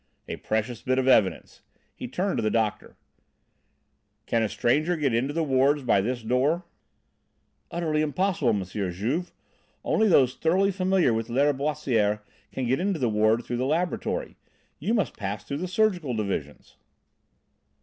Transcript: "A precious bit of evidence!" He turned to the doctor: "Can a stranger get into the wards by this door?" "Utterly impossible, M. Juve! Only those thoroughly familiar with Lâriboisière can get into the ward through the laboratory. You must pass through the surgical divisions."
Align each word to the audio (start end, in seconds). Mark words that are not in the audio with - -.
"A 0.27 0.37
precious 0.37 0.81
bit 0.81 0.97
of 0.97 1.07
evidence!" 1.07 1.61
He 1.93 2.07
turned 2.07 2.37
to 2.39 2.41
the 2.41 2.49
doctor: 2.49 2.97
"Can 4.25 4.41
a 4.41 4.49
stranger 4.49 4.97
get 4.97 5.13
into 5.13 5.31
the 5.31 5.43
wards 5.43 5.83
by 5.83 6.01
this 6.01 6.23
door?" 6.23 6.63
"Utterly 7.69 8.01
impossible, 8.01 8.49
M. 8.49 8.63
Juve! 8.65 9.31
Only 9.83 10.07
those 10.07 10.33
thoroughly 10.33 10.71
familiar 10.71 11.13
with 11.13 11.27
Lâriboisière 11.27 12.21
can 12.51 12.65
get 12.65 12.79
into 12.79 12.97
the 12.97 13.09
ward 13.09 13.45
through 13.45 13.57
the 13.57 13.65
laboratory. 13.67 14.37
You 14.79 14.95
must 14.95 15.15
pass 15.15 15.43
through 15.43 15.57
the 15.57 15.67
surgical 15.67 16.15
divisions." 16.15 16.77